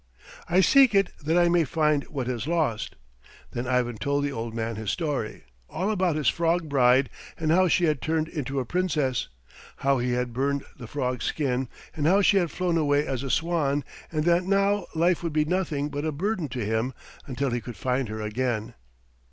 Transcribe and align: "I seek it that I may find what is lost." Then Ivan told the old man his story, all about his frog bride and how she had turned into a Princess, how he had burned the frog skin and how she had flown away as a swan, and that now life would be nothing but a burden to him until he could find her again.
"I 0.49 0.61
seek 0.61 0.95
it 0.95 1.11
that 1.23 1.37
I 1.37 1.47
may 1.47 1.63
find 1.63 2.05
what 2.05 2.27
is 2.27 2.47
lost." 2.47 2.95
Then 3.51 3.67
Ivan 3.67 3.97
told 3.97 4.23
the 4.23 4.31
old 4.31 4.51
man 4.55 4.75
his 4.75 4.89
story, 4.89 5.43
all 5.69 5.91
about 5.91 6.15
his 6.15 6.27
frog 6.27 6.67
bride 6.67 7.07
and 7.37 7.51
how 7.51 7.67
she 7.67 7.83
had 7.83 8.01
turned 8.01 8.27
into 8.27 8.59
a 8.59 8.65
Princess, 8.65 9.27
how 9.75 9.99
he 9.99 10.13
had 10.13 10.33
burned 10.33 10.63
the 10.75 10.87
frog 10.87 11.21
skin 11.21 11.69
and 11.95 12.07
how 12.07 12.23
she 12.23 12.37
had 12.37 12.49
flown 12.49 12.79
away 12.79 13.05
as 13.05 13.21
a 13.21 13.29
swan, 13.29 13.83
and 14.11 14.23
that 14.23 14.43
now 14.43 14.87
life 14.95 15.21
would 15.21 15.33
be 15.33 15.45
nothing 15.45 15.87
but 15.89 16.03
a 16.03 16.11
burden 16.11 16.47
to 16.49 16.65
him 16.65 16.95
until 17.27 17.51
he 17.51 17.61
could 17.61 17.77
find 17.77 18.09
her 18.09 18.21
again. 18.21 18.73